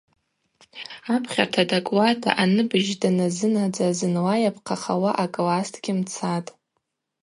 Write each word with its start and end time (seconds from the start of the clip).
Апхьарта 1.15 1.63
дакӏуата 1.69 2.31
аныбыжь 2.43 2.91
даназынадза 3.01 3.87
зынла 3.97 4.35
йапхъахауа 4.43 5.11
акласс 5.23 5.67
дгьымцатӏ. 5.73 6.51